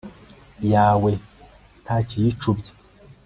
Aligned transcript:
yawe 0.73 1.11
nta 1.83 1.97
kiyicubya 2.07 2.71